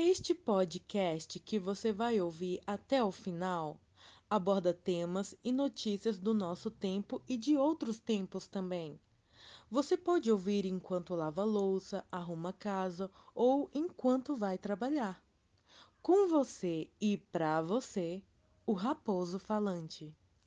Este 0.00 0.32
podcast 0.32 1.40
que 1.40 1.58
você 1.58 1.92
vai 1.92 2.20
ouvir 2.20 2.60
até 2.64 3.02
o 3.02 3.10
final 3.10 3.80
aborda 4.30 4.72
temas 4.72 5.34
e 5.42 5.50
notícias 5.50 6.20
do 6.20 6.32
nosso 6.32 6.70
tempo 6.70 7.20
e 7.28 7.36
de 7.36 7.56
outros 7.56 7.98
tempos 7.98 8.46
também. 8.46 9.00
Você 9.68 9.96
pode 9.96 10.30
ouvir 10.30 10.64
enquanto 10.64 11.16
lava 11.16 11.42
louça, 11.42 12.06
arruma 12.12 12.52
casa 12.52 13.10
ou 13.34 13.68
enquanto 13.74 14.36
vai 14.36 14.56
trabalhar. 14.56 15.20
Com 16.00 16.28
você 16.28 16.88
e 17.00 17.16
para 17.16 17.60
você, 17.60 18.22
o 18.64 18.74
Raposo 18.74 19.40
Falante. 19.40 20.14